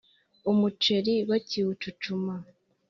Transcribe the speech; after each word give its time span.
umuceri 0.51 1.13
bakiwucucuma 1.29 2.33